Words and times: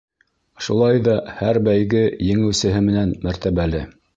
Шулай 0.67 1.01
ҙа 1.09 1.17
һәр 1.41 1.59
бәйге 1.69 2.01
еңеүсеһе 2.31 2.85
менән 2.89 3.17
мәртәбәле. 3.29 3.85